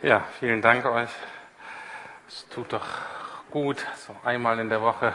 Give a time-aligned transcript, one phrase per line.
[0.00, 1.10] Ja, vielen Dank euch.
[2.28, 2.86] Es tut doch
[3.50, 5.12] gut, so einmal in der Woche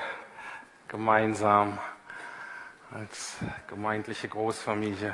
[0.89, 1.79] gemeinsam
[2.91, 5.13] als gemeindliche Großfamilie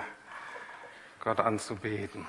[1.23, 2.25] Gott anzubeten.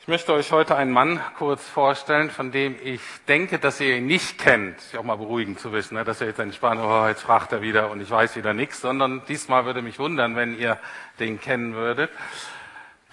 [0.00, 4.06] Ich möchte euch heute einen Mann kurz vorstellen, von dem ich denke, dass ihr ihn
[4.06, 4.76] nicht kennt.
[4.76, 7.52] Ist ja auch mal beruhigend zu wissen, ne, dass ihr jetzt entspannt, oh, jetzt fragt
[7.52, 10.78] er wieder und ich weiß wieder nichts, sondern diesmal würde mich wundern, wenn ihr
[11.18, 12.10] den kennen würdet.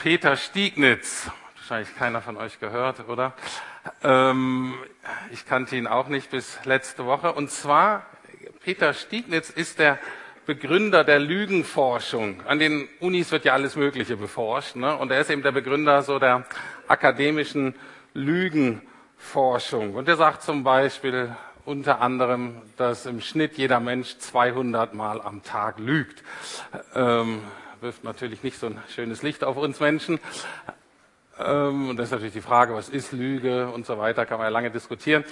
[0.08, 1.30] Peter Stiegnitz.
[1.58, 3.34] Wahrscheinlich keiner von euch gehört, oder?
[4.06, 4.74] Ähm,
[5.34, 7.34] ich kannte ihn auch nicht bis letzte Woche.
[7.34, 8.06] Und zwar,
[8.64, 10.00] Peter Stiegnitz ist der
[10.46, 12.42] Begründer der Lügenforschung.
[12.48, 14.78] An den Unis wird ja alles Mögliche beforscht.
[14.78, 14.96] Ne?
[14.96, 16.46] Und er ist eben der Begründer so der
[16.88, 17.76] akademischen
[18.14, 19.94] Lügenforschung.
[19.94, 21.36] Und er sagt zum Beispiel
[21.66, 26.24] unter anderem, dass im Schnitt jeder Mensch 200 Mal am Tag lügt.
[26.96, 27.42] Ähm,
[27.82, 30.20] wirft natürlich nicht so ein schönes Licht auf uns Menschen.
[31.40, 34.46] Ähm, und das ist natürlich die Frage, was ist Lüge und so weiter, kann man
[34.46, 35.24] ja lange diskutieren.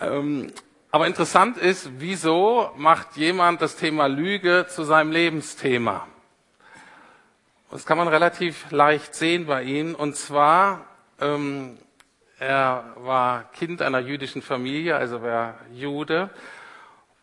[0.00, 0.52] Ähm,
[0.90, 6.06] aber interessant ist, wieso macht jemand das Thema Lüge zu seinem Lebensthema?
[7.70, 9.96] Das kann man relativ leicht sehen bei ihm.
[9.96, 10.86] Und zwar,
[11.20, 11.78] ähm,
[12.38, 16.30] er war Kind einer jüdischen Familie, also war Jude.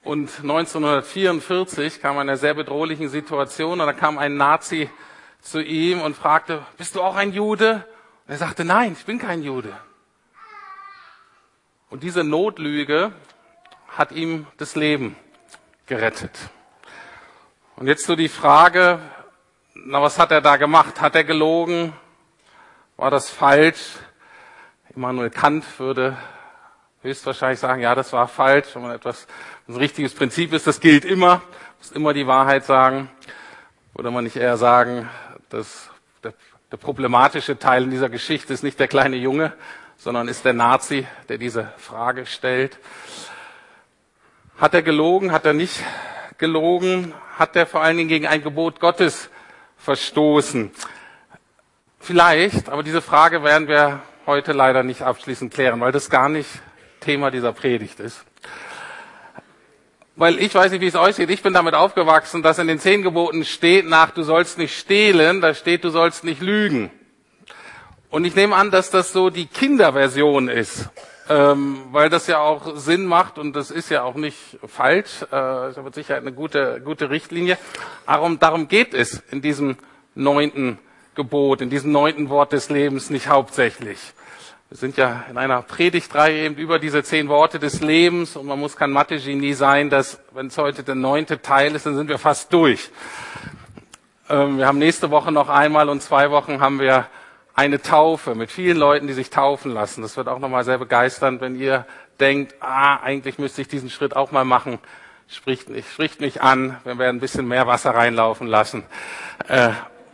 [0.03, 4.89] Und 1944 kam er in einer sehr bedrohlichen Situation und da kam ein Nazi
[5.41, 7.85] zu ihm und fragte, bist du auch ein Jude?
[8.25, 9.71] Und er sagte, nein, ich bin kein Jude.
[11.91, 13.11] Und diese Notlüge
[13.89, 15.15] hat ihm das Leben
[15.85, 16.31] gerettet.
[17.75, 18.99] Und jetzt so die Frage,
[19.73, 20.99] na, was hat er da gemacht?
[20.99, 21.93] Hat er gelogen?
[22.97, 23.97] War das falsch?
[24.95, 26.17] Immanuel Kant würde
[27.01, 28.67] höchstwahrscheinlich sagen, ja, das war falsch.
[28.73, 29.27] Wenn man etwas
[29.67, 31.41] ein richtiges Prinzip ist, das gilt immer,
[31.79, 33.09] muss immer die Wahrheit sagen.
[33.93, 35.09] Oder man nicht eher sagen,
[35.49, 35.89] dass
[36.23, 36.33] der,
[36.71, 39.53] der problematische Teil in dieser Geschichte ist nicht der kleine Junge,
[39.97, 42.77] sondern ist der Nazi, der diese Frage stellt.
[44.57, 45.31] Hat er gelogen?
[45.31, 45.83] Hat er nicht
[46.37, 47.13] gelogen?
[47.37, 49.29] Hat er vor allen Dingen gegen ein Gebot Gottes
[49.77, 50.71] verstoßen?
[51.99, 56.49] Vielleicht, aber diese Frage werden wir heute leider nicht abschließend klären, weil das gar nicht
[57.01, 58.23] Thema dieser Predigt ist.
[60.15, 61.29] Weil ich weiß nicht, wie es euch geht.
[61.29, 65.41] Ich bin damit aufgewachsen, dass in den zehn Geboten steht nach, du sollst nicht stehlen,
[65.41, 66.91] da steht, du sollst nicht lügen.
[68.09, 70.89] Und ich nehme an, dass das so die Kinderversion ist,
[71.29, 75.25] ähm, weil das ja auch Sinn macht und das ist ja auch nicht falsch.
[75.31, 77.57] Äh, ist mit Sicherheit eine gute, gute Richtlinie.
[78.05, 79.77] Darum, darum geht es in diesem
[80.13, 80.77] neunten
[81.15, 83.97] Gebot, in diesem neunten Wort des Lebens nicht hauptsächlich.
[84.71, 88.57] Wir sind ja in einer Predigtreihe eben über diese zehn Worte des Lebens und man
[88.57, 92.17] muss kein Mathe-Genie sein, dass, wenn es heute der neunte Teil ist, dann sind wir
[92.17, 92.89] fast durch.
[94.29, 97.07] Ähm, wir haben nächste Woche noch einmal und zwei Wochen haben wir
[97.53, 100.03] eine Taufe mit vielen Leuten, die sich taufen lassen.
[100.03, 101.85] Das wird auch nochmal sehr begeisternd, wenn ihr
[102.21, 104.79] denkt, ah, eigentlich müsste ich diesen Schritt auch mal machen.
[105.27, 108.85] Spricht, spricht mich an, wir ein bisschen mehr Wasser reinlaufen lassen.
[109.49, 109.71] Äh,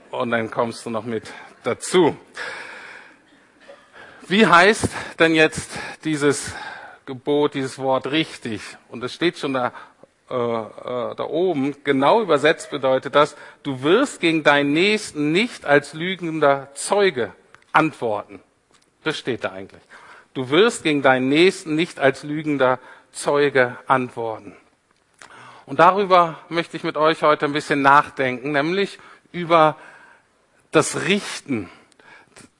[0.09, 1.31] und dann kommst du noch mit
[1.61, 2.17] dazu.
[4.29, 4.89] Wie heißt
[5.19, 5.71] denn jetzt
[6.03, 6.53] dieses
[7.05, 8.61] Gebot, dieses Wort richtig?
[8.89, 9.71] Und es steht schon da,
[10.29, 11.73] äh, äh, da oben.
[11.85, 17.31] Genau übersetzt bedeutet das, du wirst gegen deinen Nächsten nicht als lügender Zeuge
[17.71, 18.41] antworten.
[19.05, 19.81] Das steht da eigentlich.
[20.33, 22.79] Du wirst gegen deinen Nächsten nicht als lügender
[23.13, 24.57] Zeuge antworten.
[25.65, 28.99] Und darüber möchte ich mit euch heute ein bisschen nachdenken, nämlich
[29.31, 29.77] über
[30.71, 31.69] das Richten,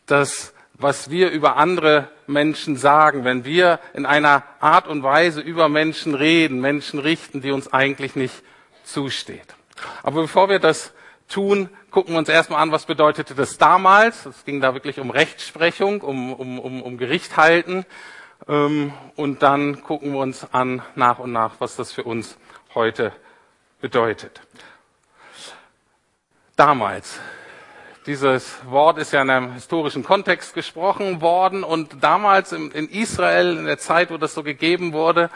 [0.06, 5.70] das was wir über andere Menschen sagen, wenn wir in einer Art und Weise über
[5.70, 8.44] Menschen reden, Menschen richten, die uns eigentlich nicht
[8.84, 9.56] zusteht.
[10.04, 10.94] Aber bevor wir das
[11.28, 14.26] tun, gucken wir uns erstmal an, was bedeutete das damals.
[14.26, 17.86] Es ging da wirklich um Rechtsprechung, um, um, um, um Gericht halten.
[18.48, 22.38] Ähm, und dann gucken wir uns an nach und nach, was das für uns
[22.76, 23.12] heute
[23.82, 24.42] bedeutet.
[26.56, 27.20] Damals
[28.08, 33.66] dieses Wort ist ja in einem historischen Kontext gesprochen worden und damals in, Israel, in
[33.66, 35.30] der Zeit, wo das so gegeben wurde,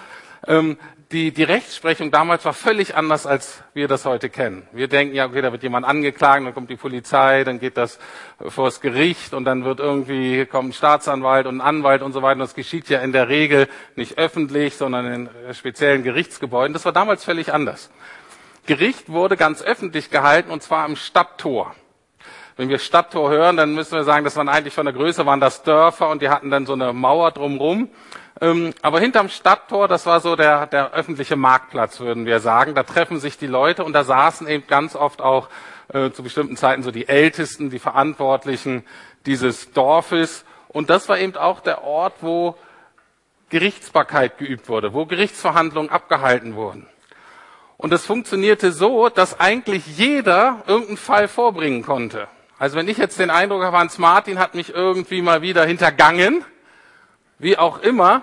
[0.48, 0.78] ähm,
[1.12, 4.66] die, die Rechtsprechung damals war völlig anders, als wir das heute kennen.
[4.72, 8.00] Wir denken ja, okay, da wird jemand angeklagt, dann kommt die Polizei, dann geht das
[8.40, 12.22] vor das Gericht und dann wird irgendwie, kommt ein Staatsanwalt und ein Anwalt und so
[12.22, 12.36] weiter.
[12.36, 16.72] Und das geschieht ja in der Regel nicht öffentlich, sondern in speziellen Gerichtsgebäuden.
[16.72, 17.92] Das war damals völlig anders.
[18.66, 21.76] Gericht wurde ganz öffentlich gehalten und zwar am Stadttor.
[22.58, 25.40] Wenn wir Stadttor hören, dann müssen wir sagen, das waren eigentlich von der Größe, waren
[25.40, 27.90] das Dörfer und die hatten dann so eine Mauer drumrum.
[28.40, 32.76] Ähm, aber hinterm Stadttor, das war so der, der öffentliche Marktplatz, würden wir sagen.
[32.76, 35.48] Da treffen sich die Leute und da saßen eben ganz oft auch
[35.94, 38.84] äh, zu bestimmten Zeiten so die Ältesten, die Verantwortlichen
[39.26, 40.46] dieses Dorfes.
[40.68, 42.56] Und das war eben auch der Ort, wo
[43.50, 46.88] Gerichtsbarkeit geübt wurde, wo Gerichtsverhandlungen abgehalten wurden.
[47.78, 52.28] Und das funktionierte so, dass eigentlich jeder irgendeinen Fall vorbringen konnte.
[52.62, 56.46] Also wenn ich jetzt den Eindruck habe, Hans Martin hat mich irgendwie mal wieder hintergangen,
[57.40, 58.22] wie auch immer,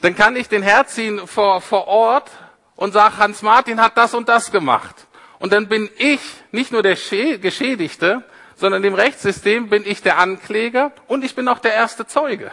[0.00, 2.30] dann kann ich den herziehen vor, vor Ort
[2.76, 5.06] und sage, Hans Martin hat das und das gemacht.
[5.38, 6.18] Und dann bin ich
[6.50, 8.24] nicht nur der Geschädigte,
[8.56, 12.52] sondern im Rechtssystem bin ich der Ankläger und ich bin auch der erste Zeuge.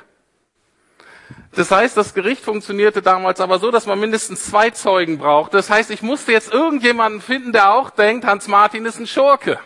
[1.54, 5.54] Das heißt, das Gericht funktionierte damals aber so, dass man mindestens zwei Zeugen braucht.
[5.54, 9.62] Das heißt, ich musste jetzt irgendjemanden finden, der auch denkt, Hans Martin ist ein Schurke.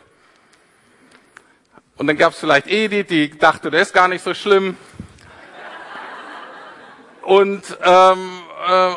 [2.00, 4.78] Und dann gab es vielleicht Edith, die dachte, der ist gar nicht so schlimm.
[7.24, 8.96] Und, ähm, äh,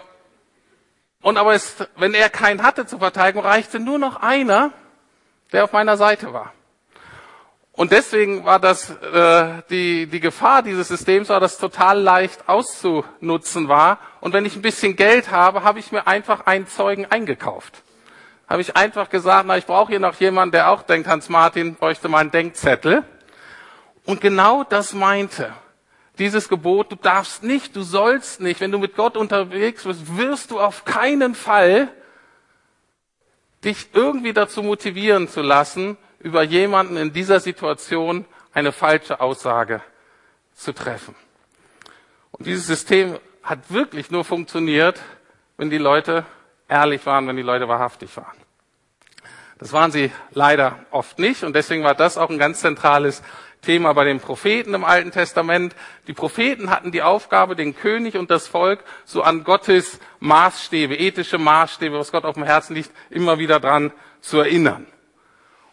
[1.20, 4.70] und aber es, wenn er keinen hatte zur Verteidigung, reichte nur noch einer,
[5.50, 6.52] der auf meiner Seite war.
[7.72, 13.66] Und deswegen war das äh, die, die Gefahr dieses Systems war, dass total leicht auszunutzen
[13.66, 13.98] war.
[14.20, 17.81] Und wenn ich ein bisschen Geld habe, habe ich mir einfach einen Zeugen eingekauft.
[18.52, 21.74] Habe ich einfach gesagt, na, ich brauche hier noch jemanden, der auch denkt, Hans Martin
[21.74, 23.02] bräuchte mal einen Denkzettel.
[24.04, 25.54] Und genau das meinte
[26.18, 30.50] dieses Gebot, du darfst nicht, du sollst nicht, wenn du mit Gott unterwegs bist, wirst
[30.50, 31.88] du auf keinen Fall
[33.64, 39.80] dich irgendwie dazu motivieren zu lassen, über jemanden in dieser Situation eine falsche Aussage
[40.52, 41.14] zu treffen.
[42.32, 45.00] Und dieses System hat wirklich nur funktioniert,
[45.56, 46.26] wenn die Leute
[46.68, 48.41] ehrlich waren, wenn die Leute wahrhaftig waren.
[49.62, 53.22] Das waren sie leider oft nicht und deswegen war das auch ein ganz zentrales
[53.60, 55.76] Thema bei den Propheten im Alten Testament.
[56.08, 61.38] Die Propheten hatten die Aufgabe, den König und das Volk so an Gottes Maßstäbe, ethische
[61.38, 64.84] Maßstäbe, was Gott auf dem Herzen liegt, immer wieder dran zu erinnern.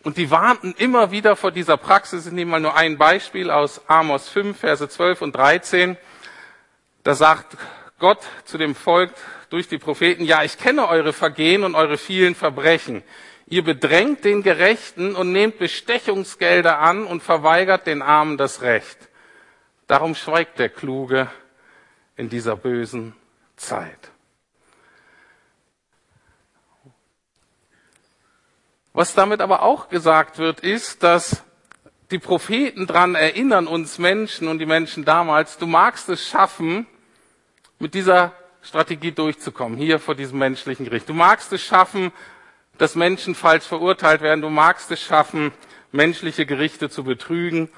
[0.04, 2.28] Und die warnten immer wieder vor dieser Praxis.
[2.28, 5.98] Ich nehme mal nur ein Beispiel aus Amos 5, Verse 12 und 13.
[7.02, 7.58] Da sagt
[7.98, 9.12] Gott zu dem Volk
[9.50, 13.04] durch die Propheten, ja, ich kenne eure Vergehen und eure vielen Verbrechen.
[13.50, 19.10] Ihr bedrängt den Gerechten und nehmt Bestechungsgelder an und verweigert den Armen das Recht.
[19.88, 21.28] Darum schweigt der Kluge
[22.16, 23.16] in dieser bösen
[23.56, 24.12] Zeit.
[28.94, 31.44] Was damit aber auch gesagt wird, ist, dass
[32.12, 36.86] die Propheten dran erinnern uns Menschen und die Menschen damals, du magst es schaffen,
[37.80, 41.08] mit dieser Strategie durchzukommen, hier vor diesem menschlichen Gericht.
[41.10, 42.12] Du magst es schaffen,
[42.80, 44.42] dass Menschen falsch verurteilt werden.
[44.42, 45.52] Du magst es schaffen,
[45.92, 47.70] menschliche Gerichte zu betrügen,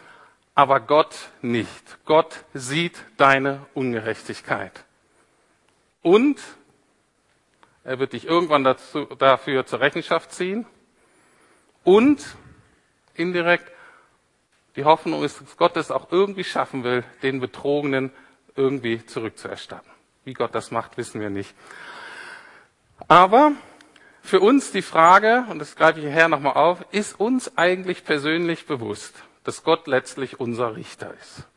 [0.56, 1.98] aber Gott nicht.
[2.06, 4.86] Gott sieht deine Ungerechtigkeit.
[6.01, 6.39] Und
[7.83, 10.65] er wird dich irgendwann dazu, dafür zur Rechenschaft ziehen
[11.83, 12.24] und
[13.15, 13.71] indirekt
[14.75, 18.12] die Hoffnung ist, dass Gott es auch irgendwie schaffen will, den Betrogenen
[18.56, 19.92] irgendwie zurückzuerstatten.
[20.24, 21.54] Wie Gott das macht, wissen wir nicht.
[23.07, 23.54] Aber
[24.21, 28.65] für uns die Frage, und das greife ich hierher nochmal auf, ist uns eigentlich persönlich
[28.65, 31.47] bewusst, dass Gott letztlich unser Richter ist?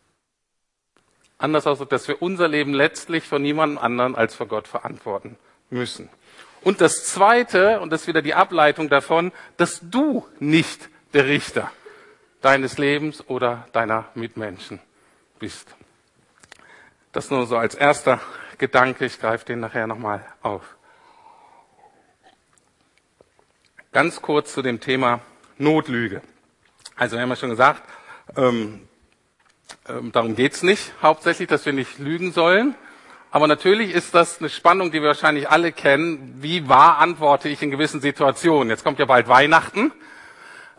[1.38, 5.36] Anders ausgedrückt, dass wir unser Leben letztlich von niemandem anderen als vor Gott verantworten
[5.70, 6.08] müssen.
[6.62, 11.70] Und das Zweite, und das ist wieder die Ableitung davon, dass du nicht der Richter
[12.40, 14.80] deines Lebens oder deiner Mitmenschen
[15.38, 15.74] bist.
[17.12, 18.20] Das nur so als erster
[18.58, 19.04] Gedanke.
[19.04, 20.73] Ich greife den nachher nochmal auf.
[23.94, 25.20] Ganz kurz zu dem Thema
[25.56, 26.20] Notlüge.
[26.96, 27.80] Also wir haben ja schon gesagt,
[28.36, 28.88] ähm,
[29.88, 32.74] ähm, darum geht's nicht hauptsächlich, dass wir nicht lügen sollen.
[33.30, 36.38] Aber natürlich ist das eine Spannung, die wir wahrscheinlich alle kennen.
[36.40, 38.68] Wie wahr antworte ich in gewissen Situationen?
[38.68, 39.92] Jetzt kommt ja bald Weihnachten.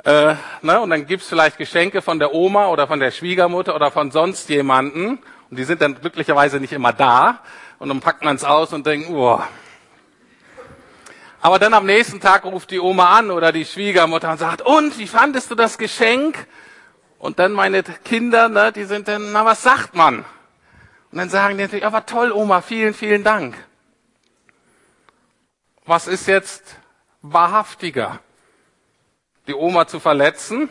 [0.04, 3.92] Äh, ne, und dann gibt's vielleicht Geschenke von der Oma oder von der Schwiegermutter oder
[3.92, 5.20] von sonst jemanden.
[5.50, 7.40] Und die sind dann glücklicherweise nicht immer da.
[7.80, 9.42] Und dann packt man's aus und denkt, oh.
[11.46, 14.98] Aber dann am nächsten Tag ruft die Oma an oder die Schwiegermutter und sagt, und,
[14.98, 16.48] wie fandest du das Geschenk?
[17.20, 20.26] Und dann meine Kinder, ne, die sind dann, na, was sagt man?
[21.12, 23.56] Und dann sagen die natürlich, aber toll, Oma, vielen, vielen Dank.
[25.86, 26.78] Was ist jetzt
[27.22, 28.22] wahrhaftiger?
[29.46, 30.68] Die Oma zu verletzen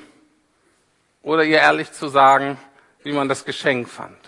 [1.22, 2.58] oder ihr ehrlich zu sagen,
[3.04, 4.18] wie man das Geschenk fand?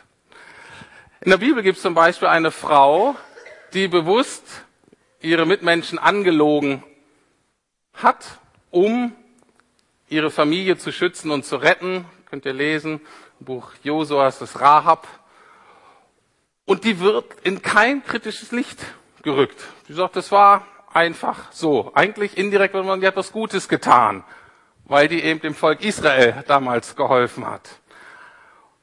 [1.22, 3.16] In der Bibel gibt es zum Beispiel eine Frau,
[3.72, 4.44] die bewusst
[5.20, 6.82] ihre Mitmenschen angelogen
[7.94, 8.38] hat,
[8.70, 9.12] um
[10.08, 12.04] ihre Familie zu schützen und zu retten.
[12.30, 13.00] Könnt ihr lesen,
[13.40, 15.06] Buch Josuas, das Rahab.
[16.64, 18.78] Und die wird in kein kritisches Licht
[19.22, 19.60] gerückt.
[19.86, 21.92] Sie sagt, das war einfach so.
[21.94, 24.24] Eigentlich indirekt, wenn man die hat was Gutes getan.
[24.88, 27.68] weil die eben dem Volk Israel damals geholfen hat.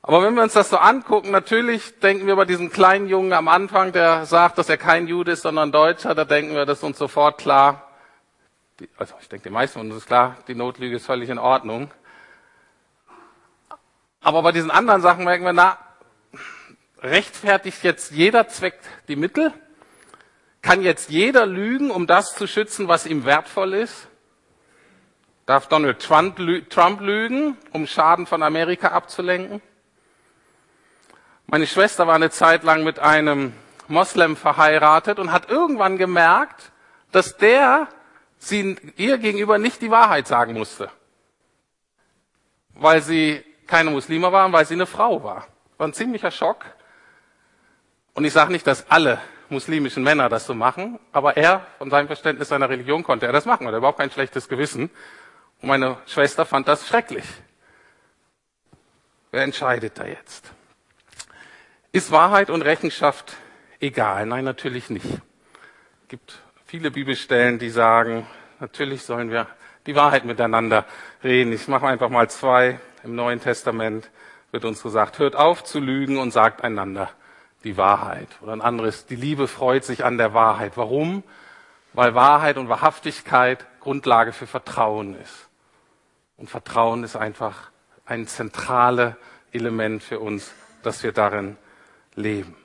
[0.05, 3.47] Aber wenn wir uns das so angucken, natürlich denken wir bei diesem kleinen Jungen am
[3.47, 6.83] Anfang, der sagt, dass er kein Jude ist, sondern Deutscher, da denken wir, das ist
[6.83, 7.89] uns sofort klar.
[8.97, 11.89] Also ich denke, die meisten von uns ist klar, die Notlüge ist völlig in Ordnung.
[14.19, 15.77] Aber bei diesen anderen Sachen merken wir, na,
[17.01, 19.53] rechtfertigt jetzt jeder Zweck die Mittel?
[20.61, 24.09] Kann jetzt jeder lügen, um das zu schützen, was ihm wertvoll ist?
[25.45, 29.61] Darf Donald Trump, Trump lügen, um Schaden von Amerika abzulenken?
[31.47, 33.53] Meine Schwester war eine Zeit lang mit einem
[33.87, 36.71] Moslem verheiratet und hat irgendwann gemerkt,
[37.11, 37.87] dass der
[38.39, 40.89] sie ihr gegenüber nicht die Wahrheit sagen musste.
[42.73, 45.47] Weil sie keine Muslime waren, weil sie eine Frau war.
[45.77, 46.65] War ein ziemlicher Schock.
[48.13, 49.19] Und ich sage nicht, dass alle
[49.49, 53.45] muslimischen Männer das so machen, aber er, von seinem Verständnis seiner Religion, konnte er das
[53.45, 53.65] machen.
[53.65, 54.89] Er hat überhaupt kein schlechtes Gewissen.
[55.61, 57.25] Und meine Schwester fand das schrecklich.
[59.31, 60.51] Wer entscheidet da jetzt?
[61.95, 63.37] Ist Wahrheit und Rechenschaft
[63.79, 64.25] egal?
[64.25, 65.05] Nein, natürlich nicht.
[65.05, 68.25] Es gibt viele Bibelstellen, die sagen,
[68.59, 69.45] natürlich sollen wir
[69.85, 70.87] die Wahrheit miteinander
[71.23, 71.53] reden.
[71.53, 72.79] Ich mache einfach mal zwei.
[73.03, 74.09] Im Neuen Testament
[74.51, 77.11] wird uns gesagt, hört auf zu lügen und sagt einander
[77.63, 78.29] die Wahrheit.
[78.41, 80.71] Oder ein anderes, die Liebe freut sich an der Wahrheit.
[80.77, 81.21] Warum?
[81.93, 85.47] Weil Wahrheit und Wahrhaftigkeit Grundlage für Vertrauen ist.
[86.37, 87.69] Und Vertrauen ist einfach
[88.07, 89.13] ein zentrales
[89.51, 91.55] Element für uns, dass wir darin
[92.15, 92.55] leben.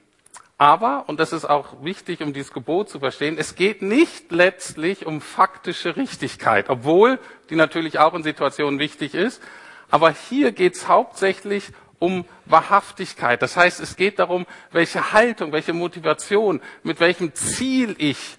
[0.61, 5.07] Aber, und das ist auch wichtig, um dieses Gebot zu verstehen, es geht nicht letztlich
[5.07, 9.41] um faktische Richtigkeit, obwohl die natürlich auch in Situationen wichtig ist.
[9.89, 13.41] Aber hier geht es hauptsächlich um Wahrhaftigkeit.
[13.41, 18.39] Das heißt, es geht darum, welche Haltung, welche Motivation, mit welchem Ziel ich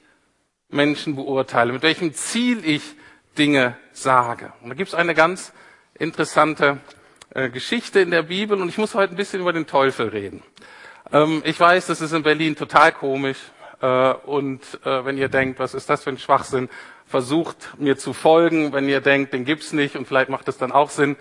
[0.69, 2.83] Menschen beurteile, mit welchem Ziel ich
[3.37, 4.53] Dinge sage.
[4.61, 5.53] Und da gibt es eine ganz
[5.93, 6.79] interessante
[7.33, 10.43] äh, Geschichte in der Bibel und ich muss heute ein bisschen über den Teufel reden.
[11.11, 13.37] Ähm, ich weiß, das ist in Berlin total komisch.
[13.81, 16.69] Äh, und äh, wenn ihr denkt, was ist das für ein Schwachsinn,
[17.07, 18.71] versucht mir zu folgen.
[18.73, 21.15] Wenn ihr denkt, den gibt's nicht und vielleicht macht es dann auch Sinn.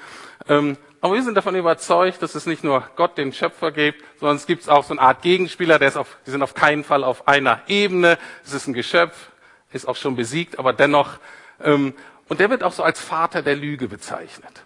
[0.48, 4.36] Ähm, aber wir sind davon überzeugt, dass es nicht nur Gott, den Schöpfer, gibt, sondern
[4.36, 7.04] es gibt auch so eine Art Gegenspieler, der ist auf, die sind auf keinen Fall
[7.04, 8.18] auf einer Ebene.
[8.44, 9.30] Es ist ein Geschöpf,
[9.72, 11.18] ist auch schon besiegt, aber dennoch.
[11.62, 11.94] Ähm,
[12.28, 14.64] und der wird auch so als Vater der Lüge bezeichnet.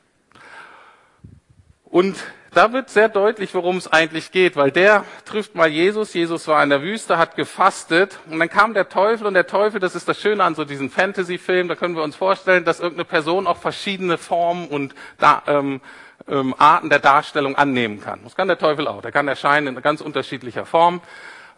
[1.92, 2.16] Und
[2.54, 6.14] da wird sehr deutlich, worum es eigentlich geht, weil der trifft mal Jesus.
[6.14, 9.78] Jesus war in der Wüste, hat gefastet und dann kam der Teufel und der Teufel,
[9.78, 13.04] das ist das Schöne an so diesen Fantasy-Film, da können wir uns vorstellen, dass irgendeine
[13.04, 15.82] Person auch verschiedene Formen und da, ähm,
[16.28, 18.20] ähm, Arten der Darstellung annehmen kann.
[18.24, 19.02] Das kann der Teufel auch.
[19.02, 21.02] Der kann erscheinen in ganz unterschiedlicher Form.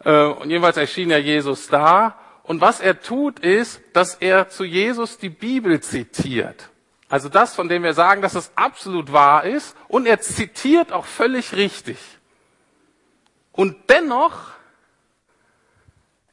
[0.03, 2.19] Äh, und jedenfalls erschien ja Jesus da.
[2.43, 6.71] Und was er tut, ist, dass er zu Jesus die Bibel zitiert.
[7.09, 9.75] Also das, von dem wir sagen, dass es absolut wahr ist.
[9.87, 11.97] Und er zitiert auch völlig richtig.
[13.51, 14.51] Und dennoch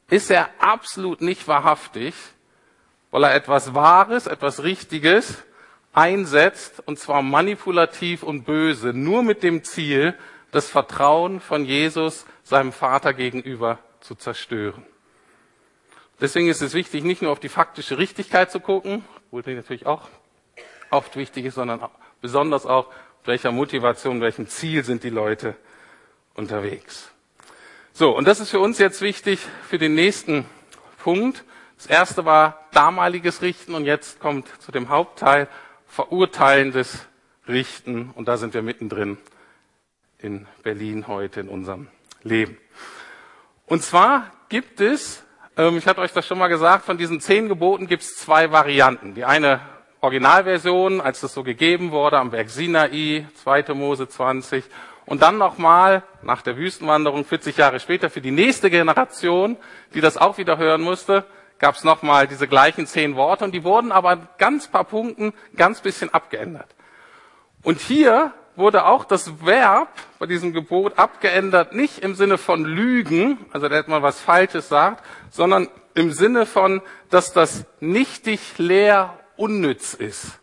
[0.09, 2.13] ist er absolut nicht wahrhaftig,
[3.11, 5.43] weil er etwas Wahres, etwas Richtiges
[5.93, 10.17] einsetzt, und zwar manipulativ und böse, nur mit dem Ziel,
[10.51, 14.85] das Vertrauen von Jesus seinem Vater gegenüber zu zerstören.
[16.19, 19.85] Deswegen ist es wichtig, nicht nur auf die faktische Richtigkeit zu gucken, wo die natürlich
[19.85, 20.09] auch
[20.93, 21.81] oft wichtig ist, sondern
[22.21, 22.87] besonders auch,
[23.25, 25.55] welcher Motivation, welchem Ziel sind die Leute
[26.35, 27.11] unterwegs.
[27.93, 30.45] So, und das ist für uns jetzt wichtig für den nächsten
[30.97, 31.43] Punkt.
[31.77, 35.47] Das erste war damaliges Richten und jetzt kommt zu dem Hauptteil
[35.87, 37.05] verurteilendes
[37.47, 39.17] Richten und da sind wir mittendrin
[40.17, 41.87] in Berlin heute in unserem
[42.23, 42.57] Leben.
[43.67, 45.23] Und zwar gibt es,
[45.57, 48.51] ähm, ich hatte euch das schon mal gesagt, von diesen zehn Geboten gibt es zwei
[48.51, 49.13] Varianten.
[49.13, 49.61] Die eine
[50.03, 53.73] Originalversion, als das so gegeben wurde am Berg Sinai, 2.
[53.73, 54.65] Mose 20.
[55.05, 59.55] Und dann nochmal nach der Wüstenwanderung 40 Jahre später für die nächste Generation,
[59.93, 61.23] die das auch wieder hören musste,
[61.57, 65.31] gab es nochmal diese gleichen zehn Worte und die wurden aber an ganz paar Punkten
[65.55, 66.67] ganz bisschen abgeändert.
[67.63, 69.87] Und hier wurde auch das Verb
[70.19, 74.67] bei diesem Gebot abgeändert, nicht im Sinne von Lügen, also da hätte man was Falsches
[74.67, 80.39] sagt, sondern im Sinne von, dass das nichtig, leer unnütz ist.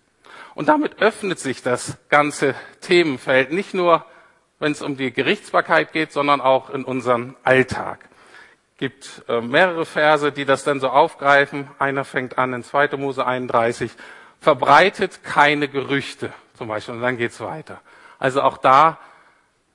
[0.55, 4.05] Und damit öffnet sich das ganze Themenfeld, nicht nur,
[4.59, 8.01] wenn es um die Gerichtsbarkeit geht, sondern auch in unserem Alltag.
[8.77, 11.69] gibt äh, mehrere Verse, die das dann so aufgreifen.
[11.79, 12.97] Einer fängt an in 2.
[12.97, 13.91] Mose 31.
[14.41, 16.95] Verbreitet keine Gerüchte, zum Beispiel.
[16.95, 17.81] Und dann geht's weiter.
[18.19, 18.99] Also auch da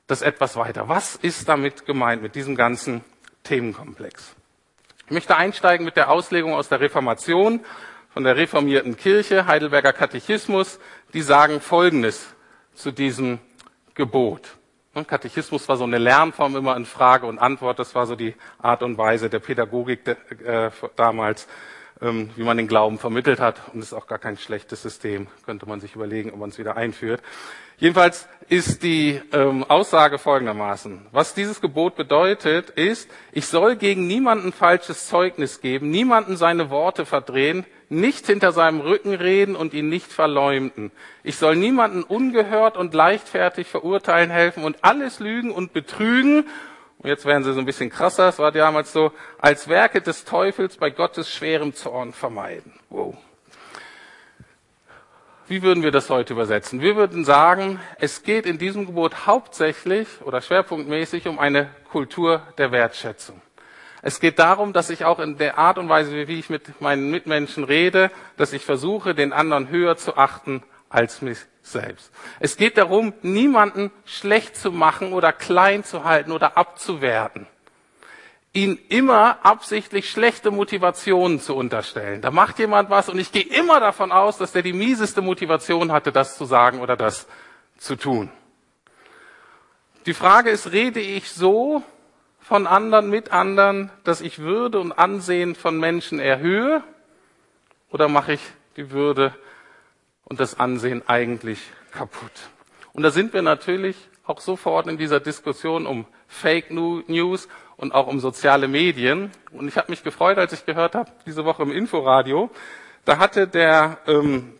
[0.08, 0.88] das etwas weiter.
[0.88, 3.04] Was ist damit gemeint, mit diesem ganzen
[3.44, 4.36] Themenkomplex?
[5.06, 7.64] Ich möchte einsteigen mit der Auslegung aus der Reformation
[8.16, 10.80] von der reformierten Kirche, Heidelberger Katechismus,
[11.14, 12.34] die sagen Folgendes
[12.74, 13.40] zu diesem
[13.94, 14.56] Gebot.
[15.06, 17.78] Katechismus war so eine Lernform immer in Frage und Antwort.
[17.78, 21.50] Das war so die Art und Weise der Pädagogik äh, damals,
[22.02, 23.60] ähm, wie man den Glauben vermittelt hat.
[23.74, 25.28] Und ist auch gar kein schlechtes System.
[25.46, 27.22] Könnte man sich überlegen, ob man es wieder einführt.
[27.80, 31.08] Jedenfalls ist die ähm, Aussage folgendermaßen.
[31.12, 37.06] Was dieses Gebot bedeutet, ist, ich soll gegen niemanden falsches Zeugnis geben, niemanden seine Worte
[37.06, 40.92] verdrehen, nicht hinter seinem Rücken reden und ihn nicht verleumden.
[41.24, 46.46] Ich soll niemanden ungehört und leichtfertig verurteilen helfen und alles lügen und betrügen.
[47.00, 50.26] Und jetzt werden sie so ein bisschen krasser, es war damals so, als Werke des
[50.26, 52.74] Teufels bei Gottes schwerem Zorn vermeiden.
[52.90, 53.16] Wow.
[55.48, 56.82] Wie würden wir das heute übersetzen?
[56.82, 62.72] Wir würden sagen, es geht in diesem Gebot hauptsächlich oder schwerpunktmäßig um eine Kultur der
[62.72, 63.40] Wertschätzung.
[64.06, 67.10] Es geht darum, dass ich auch in der Art und Weise, wie ich mit meinen
[67.10, 72.12] Mitmenschen rede, dass ich versuche, den anderen höher zu achten als mich selbst.
[72.40, 77.48] Es geht darum, niemanden schlecht zu machen oder klein zu halten oder abzuwerten
[78.54, 82.22] ihn immer absichtlich schlechte Motivationen zu unterstellen.
[82.22, 85.92] Da macht jemand was und ich gehe immer davon aus, dass der die mieseste Motivation
[85.92, 87.28] hatte, das zu sagen oder das
[87.78, 88.30] zu tun.
[90.06, 91.84] Die Frage ist, rede ich so
[92.46, 96.84] von anderen, mit anderen, dass ich Würde und Ansehen von Menschen erhöhe
[97.90, 98.42] oder mache ich
[98.78, 99.34] die Würde
[100.26, 101.60] und das Ansehen eigentlich
[101.92, 102.32] kaputt?
[102.94, 107.48] Und da sind wir natürlich auch sofort in dieser Diskussion um Fake News
[107.78, 109.32] und auch um soziale Medien.
[109.52, 112.52] Und ich habe mich gefreut, als ich gehört habe, diese Woche im Inforadio,
[113.06, 114.54] da hatte der ähm,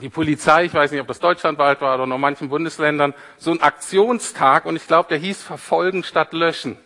[0.00, 3.62] die Polizei, ich weiß nicht, ob das deutschlandweit war oder noch manchen Bundesländern, so einen
[3.62, 6.78] Aktionstag und ich glaube, der hieß Verfolgen statt Löschen.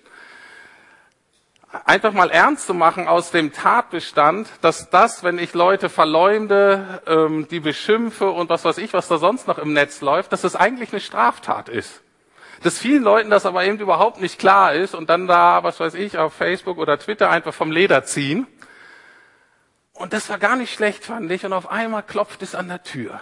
[1.85, 7.47] Einfach mal ernst zu machen aus dem Tatbestand, dass das, wenn ich Leute verleumde, ähm,
[7.49, 10.57] die beschimpfe und was weiß ich, was da sonst noch im Netz läuft, dass das
[10.57, 12.03] eigentlich eine Straftat ist
[12.63, 15.95] dass vielen Leuten das aber eben überhaupt nicht klar ist und dann da, was weiß
[15.95, 18.47] ich, auf Facebook oder Twitter einfach vom Leder ziehen.
[19.93, 21.45] Und das war gar nicht schlecht, fand ich.
[21.45, 23.21] Und auf einmal klopft es an der Tür.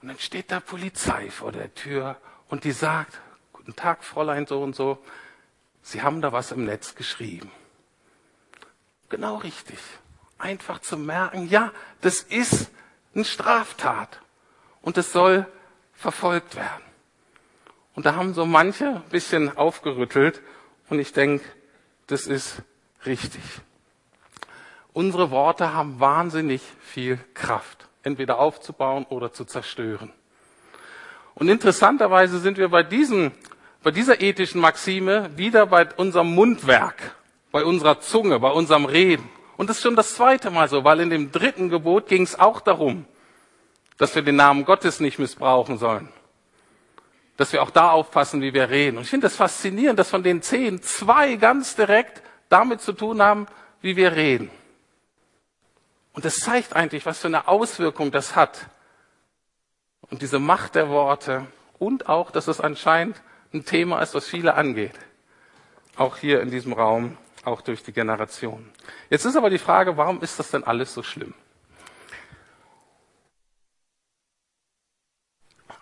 [0.00, 2.16] Und dann steht da Polizei vor der Tür
[2.48, 3.20] und die sagt,
[3.52, 4.98] guten Tag, Fräulein so und so,
[5.88, 7.50] Sie haben da was im Netz geschrieben.
[9.08, 9.78] Genau richtig.
[10.36, 11.72] Einfach zu merken, ja,
[12.02, 12.70] das ist
[13.14, 14.20] eine Straftat
[14.82, 15.46] und es soll
[15.94, 16.84] verfolgt werden.
[17.94, 20.42] Und da haben so manche ein bisschen aufgerüttelt
[20.90, 21.42] und ich denke,
[22.06, 22.56] das ist
[23.06, 23.42] richtig.
[24.92, 30.12] Unsere Worte haben wahnsinnig viel Kraft, entweder aufzubauen oder zu zerstören.
[31.34, 33.32] Und interessanterweise sind wir bei diesem,
[33.88, 37.16] bei dieser ethischen Maxime wieder bei unserem Mundwerk,
[37.50, 39.26] bei unserer Zunge, bei unserem Reden.
[39.56, 42.38] Und das ist schon das zweite Mal so, weil in dem dritten Gebot ging es
[42.38, 43.06] auch darum,
[43.96, 46.10] dass wir den Namen Gottes nicht missbrauchen sollen
[47.38, 48.98] dass wir auch da aufpassen, wie wir reden.
[48.98, 52.20] Und ich finde das faszinierend, dass von den zehn zwei ganz direkt
[52.50, 53.46] damit zu tun haben,
[53.80, 54.50] wie wir reden.
[56.12, 58.66] Und das zeigt eigentlich, was für eine Auswirkung das hat.
[60.10, 61.46] Und diese Macht der Worte
[61.78, 64.92] und auch, dass es anscheinend ein Thema ist, was viele angeht.
[65.96, 68.70] Auch hier in diesem Raum, auch durch die Generationen.
[69.10, 71.34] Jetzt ist aber die Frage, warum ist das denn alles so schlimm?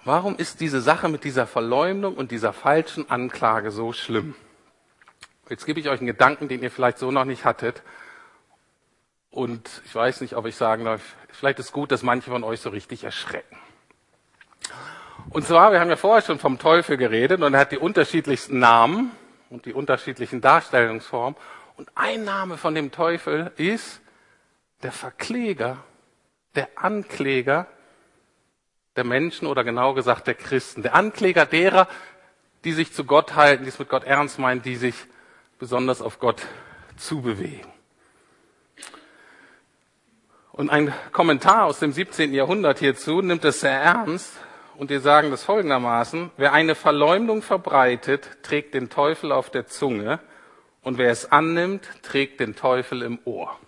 [0.04, 4.36] Warum ist diese Sache mit dieser Verleumdung und dieser falschen Anklage so schlimm?
[5.48, 7.82] Jetzt gebe ich euch einen Gedanken, den ihr vielleicht so noch nicht hattet.
[9.30, 12.60] Und ich weiß nicht, ob ich sagen darf, vielleicht ist gut, dass manche von euch
[12.60, 13.58] so richtig erschrecken.
[15.36, 18.58] Und zwar, wir haben ja vorher schon vom Teufel geredet und er hat die unterschiedlichsten
[18.58, 19.10] Namen
[19.50, 21.38] und die unterschiedlichen Darstellungsformen.
[21.76, 24.00] Und ein Name von dem Teufel ist
[24.82, 25.76] der Verkläger,
[26.54, 27.66] der Ankläger
[28.96, 31.86] der Menschen oder genau gesagt der Christen, der Ankläger derer,
[32.64, 34.94] die sich zu Gott halten, die es mit Gott ernst meinen, die sich
[35.58, 36.46] besonders auf Gott
[36.96, 37.70] zubewegen.
[40.52, 42.32] Und ein Kommentar aus dem 17.
[42.32, 44.32] Jahrhundert hierzu nimmt es sehr ernst
[44.78, 50.20] und die sagen das folgendermaßen, wer eine Verleumdung verbreitet, trägt den Teufel auf der Zunge
[50.82, 53.58] und wer es annimmt, trägt den Teufel im Ohr.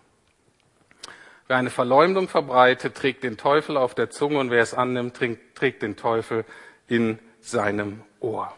[1.46, 5.18] Wer eine Verleumdung verbreitet, trägt den Teufel auf der Zunge und wer es annimmt,
[5.54, 6.44] trägt den Teufel
[6.86, 8.52] in seinem Ohr.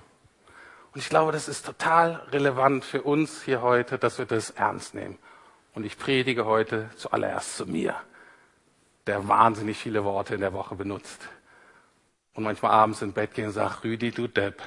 [0.93, 4.95] Und ich glaube, das ist total relevant für uns hier heute, dass wir das ernst
[4.95, 5.19] nehmen.
[5.73, 7.95] Und ich predige heute zuallererst zu mir,
[9.07, 11.29] der wahnsinnig viele Worte in der Woche benutzt.
[12.41, 14.63] Und manchmal abends ins Bett gehen und sagt, Rüdi, du Depp,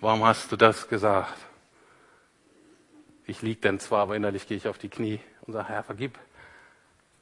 [0.00, 1.34] warum hast du das gesagt?
[3.26, 6.16] Ich lieg dann zwar, aber innerlich gehe ich auf die Knie und sage, Herr, vergib.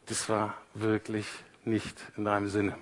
[0.04, 1.24] das war wirklich
[1.64, 2.76] nicht in deinem Sinne.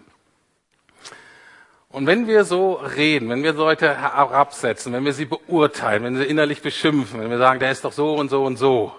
[1.90, 6.24] Und wenn wir so reden, wenn wir Leute herabsetzen, wenn wir sie beurteilen, wenn wir
[6.24, 8.92] sie innerlich beschimpfen, wenn wir sagen, der ist doch so und so und so,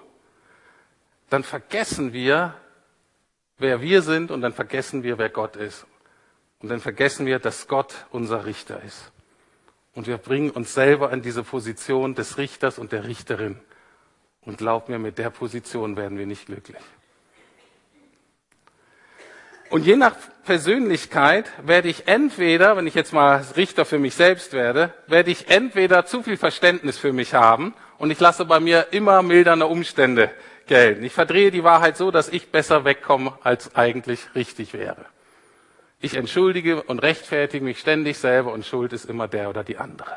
[1.29, 2.53] dann vergessen wir,
[3.57, 5.85] wer wir sind und dann vergessen wir, wer Gott ist.
[6.65, 9.12] Und dann vergessen wir, dass Gott unser Richter ist.
[9.93, 13.60] Und wir bringen uns selber in diese Position des Richters und der Richterin.
[14.41, 16.82] Und glaub mir, mit der Position werden wir nicht glücklich.
[19.69, 24.51] Und je nach Persönlichkeit werde ich entweder, wenn ich jetzt mal Richter für mich selbst
[24.51, 28.88] werde, werde ich entweder zu viel Verständnis für mich haben und ich lasse bei mir
[28.89, 30.32] immer mildernde Umstände
[30.65, 31.04] gelten.
[31.04, 35.06] Ich verdrehe die Wahrheit so, dass ich besser wegkomme, als eigentlich richtig wäre.
[36.06, 40.15] Ich entschuldige und rechtfertige mich ständig selber und Schuld ist immer der oder die andere.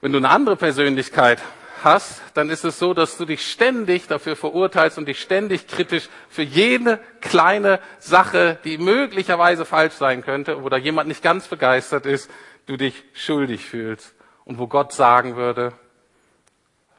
[0.00, 1.40] Wenn du eine andere Persönlichkeit
[1.84, 6.08] hast, dann ist es so, dass du dich ständig dafür verurteilst und dich ständig kritisch
[6.28, 12.28] für jede kleine Sache, die möglicherweise falsch sein könnte oder jemand nicht ganz begeistert ist,
[12.66, 14.16] du dich schuldig fühlst.
[14.44, 15.74] Und wo Gott sagen würde,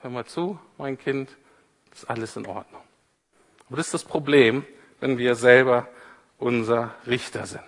[0.03, 1.29] hör mal zu, mein Kind,
[1.91, 2.81] ist alles in Ordnung.
[3.67, 4.65] Aber das ist das Problem,
[4.99, 5.87] wenn wir selber
[6.37, 7.63] unser Richter sind.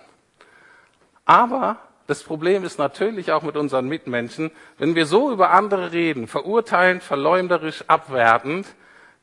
[1.24, 6.26] Aber das Problem ist natürlich auch mit unseren Mitmenschen, wenn wir so über andere reden,
[6.26, 8.66] verurteilen, verleumderisch, abwertend,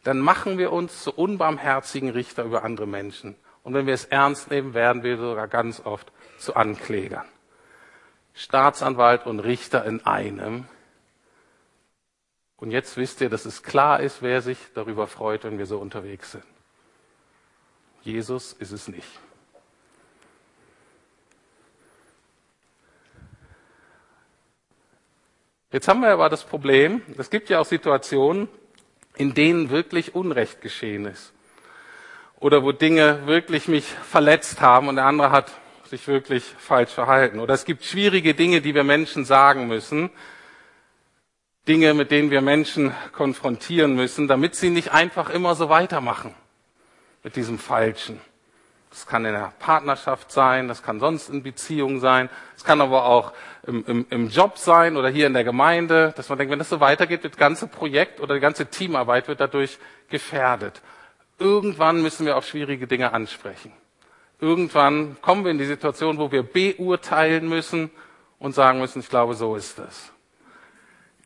[0.04, 3.36] dann machen wir uns zu unbarmherzigen Richter über andere Menschen.
[3.64, 7.26] Und wenn wir es ernst nehmen, werden wir sogar ganz oft zu Anklägern.
[8.34, 10.66] Staatsanwalt und Richter in einem.
[12.56, 15.78] Und jetzt wisst ihr, dass es klar ist, wer sich darüber freut, wenn wir so
[15.78, 16.46] unterwegs sind.
[18.12, 19.08] Jesus ist es nicht.
[25.72, 28.50] Jetzt haben wir aber das Problem, es gibt ja auch Situationen,
[29.16, 31.32] in denen wirklich Unrecht geschehen ist.
[32.40, 35.52] Oder wo Dinge wirklich mich verletzt haben und der andere hat
[35.84, 37.40] sich wirklich falsch verhalten.
[37.40, 40.10] Oder es gibt schwierige Dinge, die wir Menschen sagen müssen.
[41.68, 46.34] Dinge, mit denen wir Menschen konfrontieren müssen, damit sie nicht einfach immer so weitermachen
[47.24, 48.20] mit diesem Falschen.
[48.90, 52.28] Das kann in der Partnerschaft sein, das kann sonst in Beziehungen sein,
[52.58, 53.34] es kann aber auch
[53.68, 56.70] im, im, im Job sein oder hier in der Gemeinde, dass man denkt, wenn das
[56.70, 59.78] so weitergeht, das ganze Projekt oder die ganze Teamarbeit wird dadurch
[60.10, 60.82] gefährdet.
[61.38, 63.72] Irgendwann müssen wir auch schwierige Dinge ansprechen.
[64.42, 67.92] Irgendwann kommen wir in die Situation, wo wir beurteilen müssen
[68.40, 70.12] und sagen müssen, ich glaube, so ist das.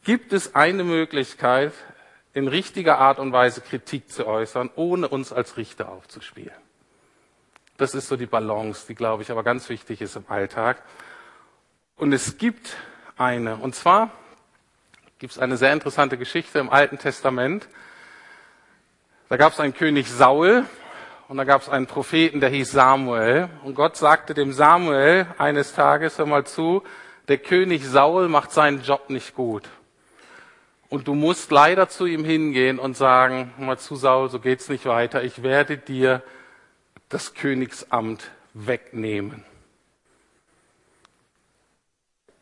[0.04, 1.72] Gibt es eine Möglichkeit,
[2.34, 6.56] in richtiger Art und Weise Kritik zu äußern, ohne uns als Richter aufzuspielen?
[7.78, 10.84] Das ist so die Balance, die, glaube ich, aber ganz wichtig ist im Alltag.
[11.96, 12.76] Und es gibt
[13.18, 14.12] eine, und zwar
[15.20, 17.68] gibt es eine sehr interessante Geschichte im Alten Testament.
[19.30, 20.66] Da gab es einen König Saul
[21.28, 23.50] und da gab es einen Propheten, der hieß Samuel.
[23.64, 26.84] Und Gott sagte dem Samuel eines Tages, hör mal zu,
[27.28, 29.70] der König Saul macht seinen Job nicht gut.
[30.90, 34.86] Und du musst leider zu ihm hingehen und sagen, mal zu Saul, so geht's nicht
[34.86, 35.24] weiter.
[35.24, 36.22] Ich werde dir
[37.10, 39.44] das Königsamt wegnehmen.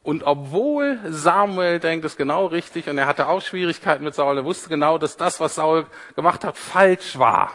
[0.04, 4.46] Und obwohl Samuel denkt, ist genau richtig, und er hatte auch Schwierigkeiten mit Saul, er
[4.46, 7.52] wusste genau, dass das, was Saul gemacht hat, falsch war.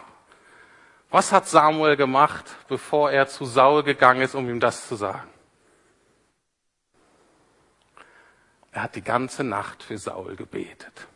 [1.10, 5.28] Was hat Samuel gemacht, bevor er zu Saul gegangen ist, um ihm das zu sagen?
[8.76, 11.06] Er hat die ganze Nacht für Saul gebetet.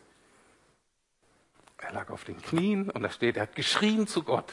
[1.77, 4.51] Er lag auf den Knien und da steht, er hat geschrien zu Gott.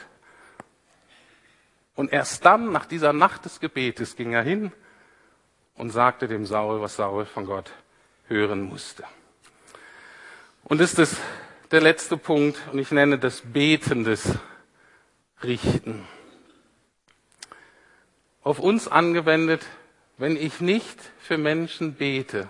[1.96, 4.74] Und erst dann, nach dieser Nacht des Gebetes, ging er hin
[5.76, 7.72] und sagte dem Saul, was Saul von Gott
[8.28, 9.06] hören musste.
[10.65, 11.00] Und ist
[11.72, 14.34] der letzte Punkt, und ich nenne das Beten des
[15.43, 16.06] Richten.
[18.43, 19.65] Auf uns angewendet,
[20.17, 22.50] wenn ich nicht für Menschen bete,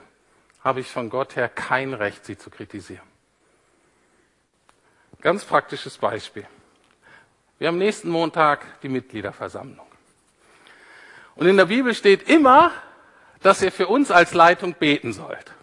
[0.67, 3.07] habe ich von Gott her kein Recht, sie zu kritisieren.
[5.21, 6.45] Ganz praktisches Beispiel.
[7.57, 9.87] Wir haben nächsten Montag die Mitgliederversammlung.
[11.35, 12.71] Und in der Bibel steht immer,
[13.41, 15.53] dass ihr für uns als Leitung beten sollt.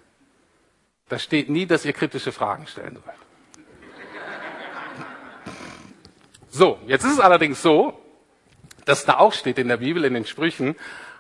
[1.11, 3.17] Da steht nie, dass ihr kritische Fragen stellen sollt.
[6.49, 8.01] So, jetzt ist es allerdings so,
[8.87, 10.77] dass da auch steht in der Bibel, in den Sprüchen,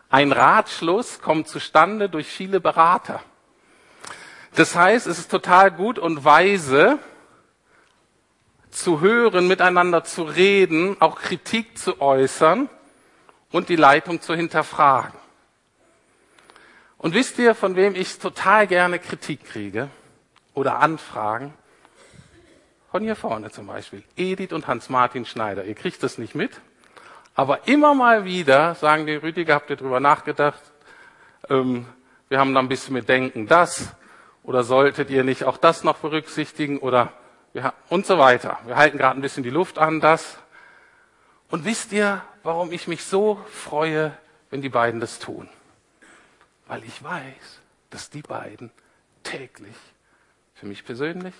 [0.08, 3.22] ein Ratschluss kommt zustande durch viele Berater.
[4.54, 6.98] Das heißt, es ist total gut und weise,
[8.70, 12.68] zu hören, miteinander zu reden, auch Kritik zu äußern
[13.52, 15.18] und die Leitung zu hinterfragen.
[16.98, 19.90] Und wisst ihr, von wem ich total gerne Kritik kriege
[20.54, 21.54] oder Anfragen?
[22.94, 25.64] von hier vorne zum Beispiel, Edith und Hans-Martin Schneider.
[25.64, 26.60] Ihr kriegt das nicht mit,
[27.34, 30.62] aber immer mal wieder sagen die Rüdiger, habt ihr drüber nachgedacht?
[31.50, 31.86] Ähm,
[32.28, 33.96] wir haben da ein bisschen mit Denken das
[34.44, 37.12] oder solltet ihr nicht auch das noch berücksichtigen oder
[37.52, 38.58] wir, und so weiter.
[38.66, 40.38] Wir halten gerade ein bisschen die Luft an das.
[41.48, 44.16] Und wisst ihr, warum ich mich so freue,
[44.50, 45.48] wenn die beiden das tun?
[46.66, 48.70] Weil ich weiß, dass die beiden
[49.22, 49.76] täglich
[50.54, 51.34] für mich persönlich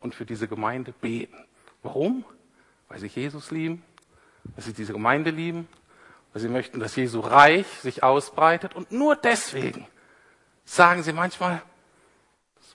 [0.00, 1.44] und für diese Gemeinde beten.
[1.82, 2.24] Warum?
[2.88, 3.82] Weil sie Jesus lieben,
[4.44, 5.68] weil sie diese Gemeinde lieben,
[6.32, 8.74] weil sie möchten, dass Jesu Reich sich ausbreitet.
[8.74, 9.86] Und nur deswegen
[10.64, 11.62] sagen sie manchmal,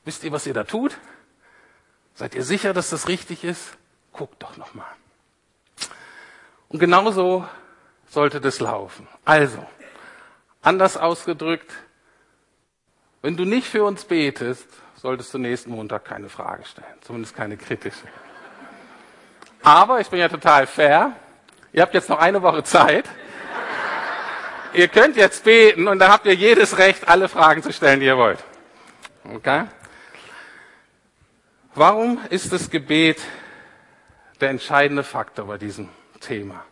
[0.06, 0.98] wisst ihr, was ihr da tut?
[2.14, 3.78] Seid ihr sicher, dass das richtig ist?
[4.14, 4.88] Guckt doch noch mal.
[6.70, 7.46] Und genauso
[8.10, 9.08] sollte das laufen.
[9.26, 9.66] Also,
[10.62, 11.72] anders ausgedrückt,
[13.22, 17.58] wenn du nicht für uns betest, solltest du nächsten Montag keine Frage stellen, zumindest keine
[17.58, 18.08] kritische.
[19.64, 21.14] Aber ich bin ja total fair.
[21.74, 23.06] Ihr habt jetzt noch eine Woche Zeit.
[24.74, 28.06] ihr könnt jetzt beten und dann habt ihr jedes Recht, alle Fragen zu stellen, die
[28.06, 28.44] ihr wollt.
[29.34, 29.66] Okay?
[31.78, 33.22] Warum ist das Gebet
[34.40, 35.90] der entscheidende Faktor bei diesem
[36.22, 36.64] Thema?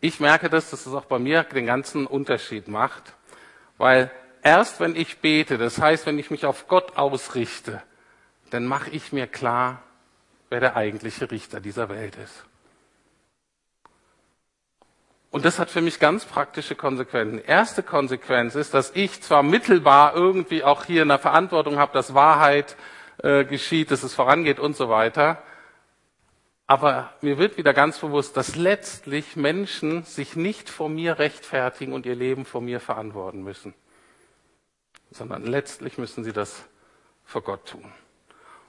[0.00, 3.14] Ich merke das, dass es auch bei mir den ganzen Unterschied macht,
[3.76, 4.10] weil
[4.42, 7.80] erst wenn ich bete, das heißt, wenn ich mich auf Gott ausrichte,
[8.50, 9.80] dann mache ich mir klar,
[10.50, 12.44] wer der eigentliche Richter dieser Welt ist.
[15.30, 17.44] Und das hat für mich ganz praktische Konsequenzen.
[17.44, 22.76] Erste Konsequenz ist, dass ich zwar mittelbar irgendwie auch hier eine Verantwortung habe, dass Wahrheit
[23.22, 25.42] äh, geschieht, dass es vorangeht und so weiter,
[26.70, 32.04] aber mir wird wieder ganz bewusst, dass letztlich Menschen sich nicht vor mir rechtfertigen und
[32.04, 33.72] ihr Leben vor mir verantworten müssen,
[35.10, 36.66] sondern letztlich müssen sie das
[37.24, 37.90] vor Gott tun.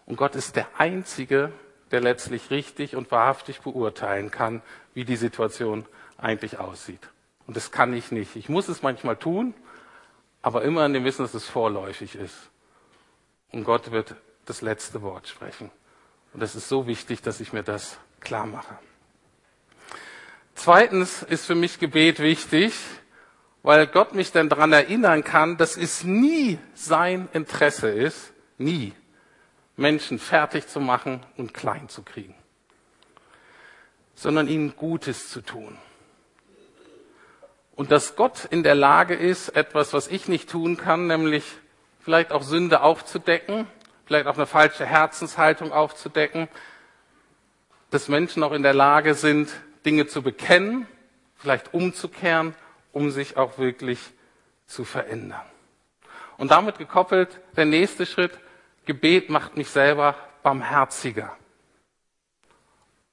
[0.06, 1.52] Und Gott ist der Einzige,
[1.92, 4.62] der letztlich richtig und wahrhaftig beurteilen kann,
[4.94, 5.86] wie die Situation
[6.18, 7.10] eigentlich aussieht.
[7.48, 8.38] Und das kann ich nicht.
[8.38, 9.54] Ich muss es manchmal tun,
[10.42, 12.50] aber immer in dem Wissen, dass es vorläufig ist.
[13.52, 14.16] Und Gott wird
[14.50, 15.70] das letzte Wort sprechen.
[16.34, 18.78] Und es ist so wichtig, dass ich mir das klar mache.
[20.56, 22.74] Zweitens ist für mich Gebet wichtig,
[23.64, 28.94] weil Gott mich dann daran erinnern kann, dass es nie sein Interesse ist, nie
[29.78, 32.36] Menschen fertig zu machen und klein zu kriegen,
[34.16, 35.78] sondern ihnen Gutes zu tun.
[37.76, 41.46] Und dass Gott in der Lage ist, etwas, was ich nicht tun kann, nämlich
[42.02, 43.68] vielleicht auch Sünde aufzudecken,
[44.10, 46.48] vielleicht auch eine falsche Herzenshaltung aufzudecken,
[47.92, 49.52] dass Menschen auch in der Lage sind,
[49.86, 50.88] Dinge zu bekennen,
[51.36, 52.56] vielleicht umzukehren,
[52.92, 54.00] um sich auch wirklich
[54.66, 55.46] zu verändern.
[56.38, 58.32] Und damit gekoppelt der nächste Schritt,
[58.86, 61.38] Gebet macht mich selber barmherziger.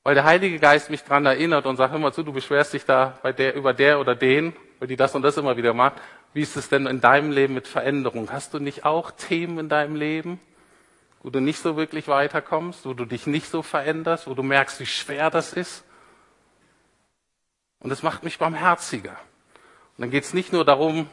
[0.03, 2.87] Weil der Heilige Geist mich daran erinnert und sagt, hör mal zu, du beschwerst dich
[2.87, 5.97] da bei der, über der oder den, weil die das und das immer wieder macht.
[6.33, 8.33] Wie ist es denn in deinem Leben mit Veränderung?
[8.33, 10.41] Hast du nicht auch Themen in deinem Leben,
[11.27, 14.79] wo du nicht so wirklich weiterkommst, wo du dich nicht so veränderst, wo du merkst,
[14.79, 15.83] wie schwer das ist.
[17.81, 19.19] Und das macht mich barmherziger.
[19.97, 21.11] Und dann geht es nicht nur darum,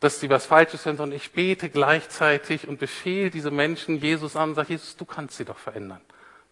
[0.00, 4.56] dass sie was Falsches sind, sondern ich bete gleichzeitig und befehle diese Menschen Jesus an
[4.56, 6.00] sage, Jesus, du kannst sie doch verändern.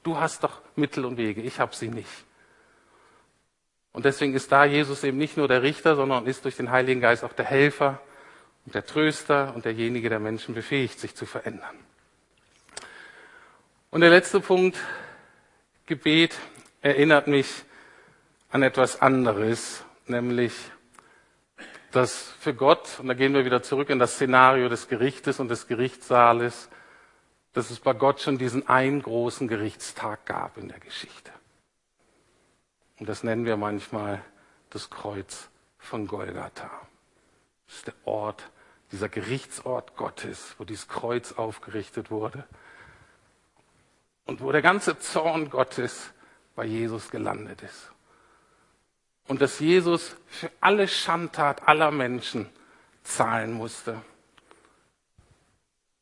[0.05, 2.25] Du hast doch Mittel und Wege, ich habe sie nicht.
[3.93, 7.01] Und deswegen ist da Jesus eben nicht nur der Richter, sondern ist durch den Heiligen
[7.01, 8.01] Geist auch der Helfer
[8.65, 11.77] und der Tröster und derjenige, der Menschen befähigt, sich zu verändern.
[13.93, 14.79] Und der letzte Punkt,
[15.85, 16.35] Gebet,
[16.81, 17.47] erinnert mich
[18.49, 20.55] an etwas anderes, nämlich,
[21.91, 25.49] dass für Gott, und da gehen wir wieder zurück in das Szenario des Gerichtes und
[25.49, 26.71] des Gerichtssaales,
[27.53, 31.31] dass es bei Gott schon diesen einen großen Gerichtstag gab in der Geschichte.
[32.99, 34.25] Und das nennen wir manchmal
[34.71, 36.71] das Kreuz von Golgatha.
[37.67, 38.49] Das ist der Ort,
[38.91, 42.47] dieser Gerichtsort Gottes, wo dieses Kreuz aufgerichtet wurde
[44.27, 46.13] und wo der ganze Zorn Gottes
[46.55, 47.91] bei Jesus gelandet ist.
[49.29, 52.49] Und dass Jesus für alle Schandtat aller Menschen
[53.03, 54.01] zahlen musste.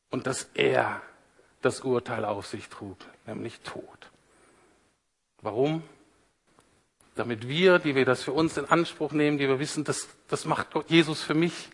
[0.09, 1.01] Und dass er
[1.61, 4.11] das Urteil auf sich trug, nämlich Tod.
[5.41, 5.83] Warum?
[7.15, 10.45] Damit wir, die wir das für uns in Anspruch nehmen, die wir wissen, das, das
[10.45, 11.69] macht Gott, Jesus für mich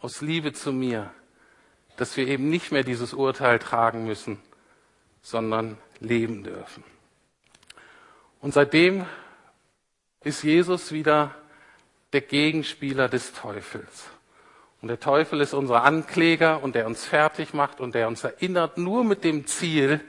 [0.00, 1.12] aus Liebe zu mir,
[1.96, 4.40] dass wir eben nicht mehr dieses Urteil tragen müssen,
[5.24, 6.84] sondern leben dürfen.
[8.40, 9.06] Und seitdem
[10.22, 11.34] ist Jesus wieder
[12.12, 14.04] der Gegenspieler des Teufels.
[14.82, 18.76] Und der Teufel ist unser Ankläger und der uns fertig macht und der uns erinnert,
[18.76, 20.00] nur mit dem Ziel,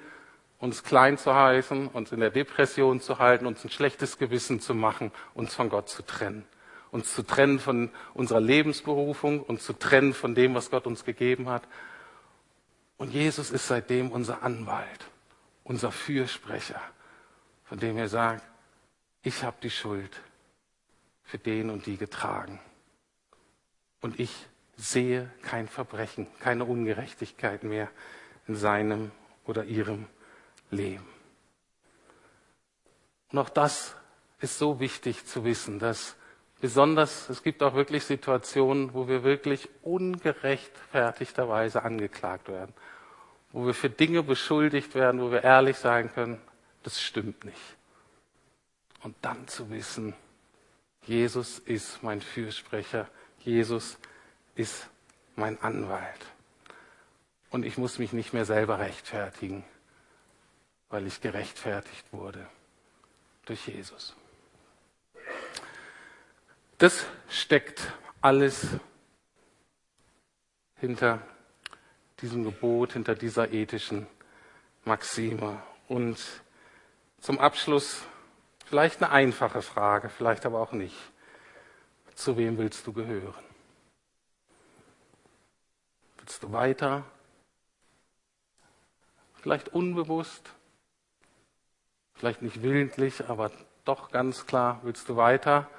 [0.59, 4.73] uns klein zu heißen, uns in der Depression zu halten, uns ein schlechtes Gewissen zu
[4.73, 6.43] machen, uns von Gott zu trennen.
[6.91, 11.49] Uns zu trennen von unserer Lebensberufung, uns zu trennen von dem, was Gott uns gegeben
[11.49, 11.63] hat.
[12.97, 15.05] Und Jesus ist seitdem unser Anwalt,
[15.63, 16.81] unser Fürsprecher,
[17.65, 18.43] von dem er sagt,
[19.23, 20.21] ich habe die Schuld
[21.23, 22.59] für den und die getragen.
[24.01, 24.31] Und ich
[24.77, 27.89] sehe kein Verbrechen, keine Ungerechtigkeit mehr
[28.47, 29.11] in seinem
[29.45, 30.07] oder ihrem
[30.69, 31.05] Leben.
[33.31, 33.95] Und auch das
[34.39, 36.15] ist so wichtig zu wissen, dass
[36.65, 42.73] besonders, es gibt auch wirklich Situationen, wo wir wirklich ungerechtfertigterweise angeklagt werden,
[43.51, 46.41] wo wir für Dinge beschuldigt werden, wo wir ehrlich sagen können,
[46.81, 47.61] das stimmt nicht.
[49.03, 50.15] Und dann zu wissen,
[51.03, 53.07] Jesus ist mein Fürsprecher,
[53.39, 53.99] Jesus
[54.55, 54.89] ist
[55.35, 56.25] mein Anwalt.
[57.51, 59.63] Und ich muss mich nicht mehr selber rechtfertigen
[60.89, 62.45] weil ich gerechtfertigt wurde
[63.45, 64.15] durch Jesus.
[66.77, 68.67] Das steckt alles
[70.75, 71.21] hinter
[72.21, 74.07] diesem Gebot, hinter dieser ethischen
[74.83, 75.61] Maxime.
[75.87, 76.19] Und
[77.19, 78.03] zum Abschluss
[78.65, 80.97] vielleicht eine einfache Frage, vielleicht aber auch nicht.
[82.15, 83.43] Zu wem willst du gehören?
[86.17, 87.03] Willst du weiter?
[89.41, 90.55] Vielleicht unbewusst
[92.15, 93.51] vielleicht nicht willentlich, aber
[93.83, 95.69] doch ganz klar, willst du weiter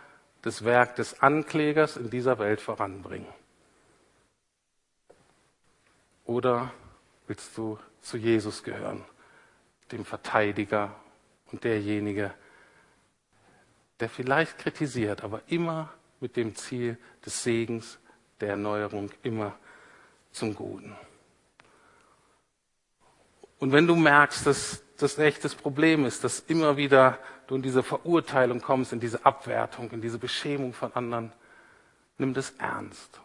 [0.47, 3.27] das Werk des Anklägers in dieser Welt voranbringen?
[6.25, 6.73] Oder
[7.27, 9.05] willst du zu Jesus gehören,
[9.91, 10.95] dem Verteidiger
[11.51, 12.33] und derjenige,
[13.99, 17.99] der vielleicht kritisiert, aber immer mit dem Ziel des Segens,
[18.39, 19.59] der Erneuerung, immer
[20.31, 20.95] zum Guten.
[23.59, 27.63] Und wenn du merkst, dass das echt das Problem ist, dass immer wieder du in
[27.63, 31.33] diese Verurteilung kommst, in diese Abwertung, in diese Beschämung von anderen.
[32.19, 33.21] Nimm das ernst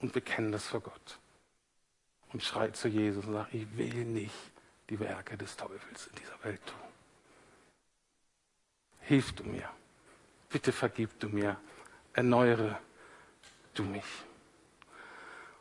[0.00, 1.18] und bekenn das vor Gott.
[2.32, 4.34] Und schrei zu Jesus und sag, ich will nicht
[4.90, 6.76] die Werke des Teufels in dieser Welt tun.
[9.00, 9.68] Hilf du mir.
[10.48, 11.56] Bitte vergib du mir.
[12.12, 12.78] Erneuere
[13.74, 14.04] du mich.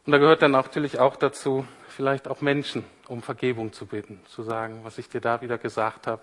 [0.05, 4.41] Und da gehört dann natürlich auch dazu, vielleicht auch Menschen um Vergebung zu bitten, zu
[4.41, 6.21] sagen, was ich dir da wieder gesagt habe.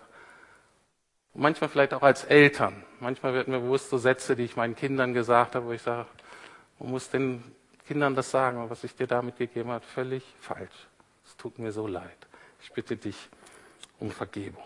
[1.35, 2.83] Und manchmal vielleicht auch als Eltern.
[2.99, 6.09] Manchmal wird mir bewusst so Sätze, die ich meinen Kindern gesagt habe, wo ich sage,
[6.79, 7.45] man muss den
[7.87, 10.89] Kindern das sagen, was ich dir damit gegeben habe, völlig falsch.
[11.27, 12.27] Es tut mir so leid.
[12.63, 13.29] Ich bitte dich
[14.01, 14.65] um Vergebung.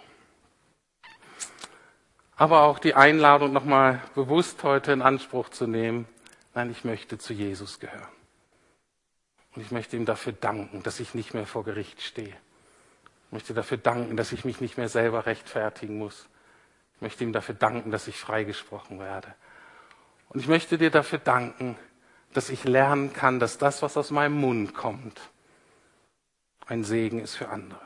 [2.37, 6.07] Aber auch die Einladung nochmal bewusst heute in Anspruch zu nehmen,
[6.55, 8.22] nein, ich möchte zu Jesus gehören.
[9.55, 12.35] Und ich möchte ihm dafür danken, dass ich nicht mehr vor Gericht stehe.
[13.27, 16.27] Ich möchte dafür danken, dass ich mich nicht mehr selber rechtfertigen muss.
[16.97, 19.35] Ich möchte ihm dafür danken, dass ich freigesprochen werde.
[20.31, 21.77] Und ich möchte dir dafür danken,
[22.33, 25.21] dass ich lernen kann, dass das, was aus meinem Mund kommt,
[26.67, 27.81] ein Segen ist für andere.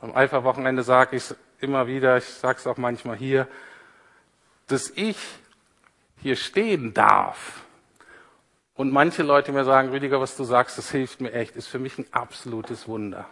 [0.00, 3.46] Am Alpha-Wochenende sage ich es immer wieder, ich sage es auch manchmal hier,
[4.66, 5.16] dass ich
[6.20, 7.65] hier stehen darf
[8.76, 11.78] und manche Leute mir sagen, Rüdiger, was du sagst, das hilft mir echt, ist für
[11.78, 13.26] mich ein absolutes Wunder.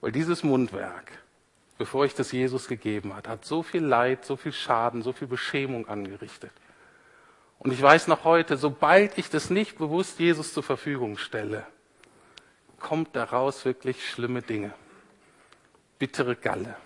[0.00, 1.12] Weil dieses Mundwerk,
[1.78, 5.28] bevor ich das Jesus gegeben hat, hat so viel Leid, so viel Schaden, so viel
[5.28, 6.52] Beschämung angerichtet.
[7.58, 11.66] Und ich weiß noch heute, sobald ich das nicht bewusst Jesus zur Verfügung stelle,
[12.78, 14.72] kommt daraus wirklich schlimme Dinge.
[15.98, 16.76] Bittere Galle.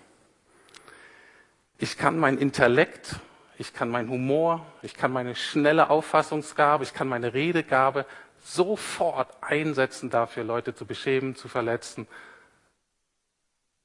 [1.77, 3.17] Ich kann mein Intellekt
[3.57, 8.05] ich kann meinen Humor, ich kann meine schnelle Auffassungsgabe, ich kann meine Redegabe
[8.43, 12.07] sofort einsetzen dafür, Leute zu beschämen, zu verletzen,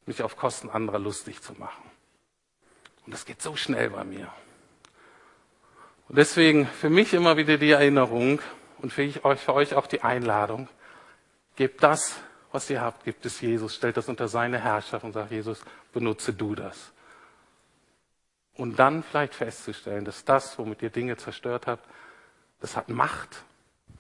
[0.06, 1.82] mich auf Kosten anderer lustig zu machen.
[3.06, 4.32] Und das geht so schnell bei mir.
[6.08, 8.40] Und deswegen für mich immer wieder die Erinnerung
[8.78, 10.68] und für, ich, für euch auch die Einladung,
[11.56, 12.16] gebt das,
[12.50, 15.60] was ihr habt, gebt es Jesus, stellt das unter seine Herrschaft und sagt, Jesus,
[15.92, 16.92] benutze du das.
[18.58, 21.88] Und dann vielleicht festzustellen, dass das, womit ihr Dinge zerstört habt,
[22.60, 23.44] das hat Macht,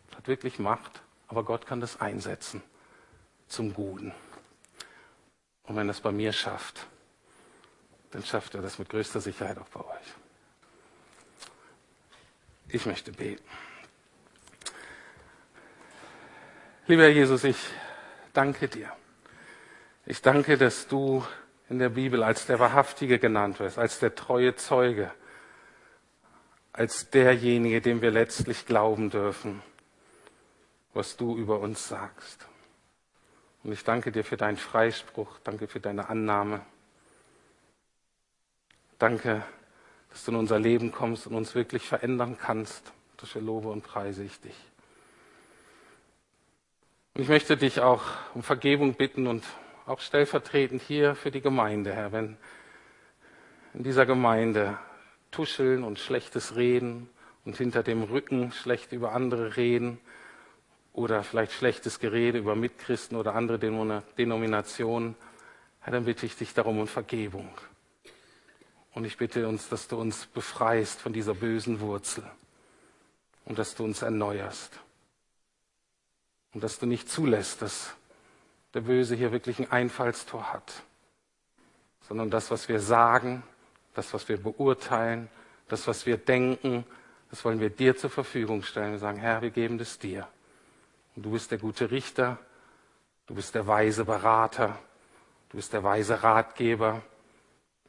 [0.08, 2.60] das hat wirklich Macht, aber Gott kann das einsetzen
[3.46, 4.12] zum Guten.
[5.62, 6.88] Und wenn es bei mir schafft,
[8.10, 10.06] dann schafft er das mit größter Sicherheit auch bei euch.
[12.66, 13.44] Ich möchte beten.
[16.88, 17.58] Lieber Jesus, ich
[18.32, 18.90] danke dir.
[20.04, 21.24] Ich danke, dass du
[21.68, 25.12] in der Bibel als der Wahrhaftige genannt wirst, als der treue Zeuge,
[26.72, 29.62] als derjenige, dem wir letztlich glauben dürfen,
[30.94, 32.46] was du über uns sagst.
[33.64, 36.60] Und ich danke dir für deinen Freispruch, danke für deine Annahme.
[38.98, 39.44] Danke,
[40.10, 42.92] dass du in unser Leben kommst und uns wirklich verändern kannst.
[43.18, 44.56] Dafür lobe und preise ich dich.
[47.14, 48.04] Und ich möchte dich auch
[48.34, 49.44] um Vergebung bitten und
[49.88, 52.36] auch stellvertretend hier für die Gemeinde, Herr, wenn
[53.72, 54.78] in dieser Gemeinde
[55.30, 57.08] tuscheln und schlechtes Reden
[57.44, 59.98] und hinter dem Rücken schlecht über andere reden
[60.92, 65.14] oder vielleicht schlechtes Gerede über Mitchristen oder andere Denominationen,
[65.80, 67.48] Herr, dann bitte ich dich darum um Vergebung.
[68.92, 72.24] Und ich bitte uns, dass du uns befreist von dieser bösen Wurzel
[73.46, 74.80] und dass du uns erneuerst.
[76.52, 77.94] Und dass du nicht zulässt, dass
[78.74, 80.82] der Böse hier wirklich ein Einfallstor hat,
[82.02, 83.42] sondern das, was wir sagen,
[83.94, 85.28] das, was wir beurteilen,
[85.68, 86.84] das, was wir denken,
[87.30, 88.92] das wollen wir dir zur Verfügung stellen.
[88.92, 90.26] Wir sagen, Herr, wir geben das dir.
[91.14, 92.38] Und du bist der gute Richter,
[93.26, 94.78] du bist der weise Berater,
[95.50, 97.02] du bist der weise Ratgeber,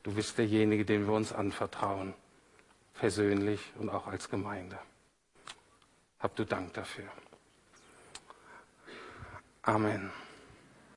[0.04, 2.14] du bist derjenige, dem wir uns anvertrauen,
[2.96, 4.78] persönlich und auch als Gemeinde.
[6.20, 7.08] Hab du Dank dafür.
[9.62, 10.12] Amen.